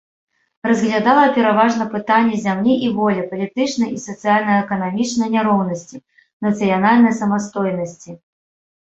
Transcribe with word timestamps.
Разглядала 0.69 1.25
пераважна 1.35 1.85
пытанні 1.91 2.39
зямлі 2.47 2.73
і 2.89 2.89
волі, 3.01 3.27
палітычнай 3.35 3.89
і 3.99 4.03
сацыяльна-эканамічнай 4.09 5.27
няроўнасці, 5.37 5.97
нацыянальнай 6.51 7.13
самастойнасці. 7.25 8.23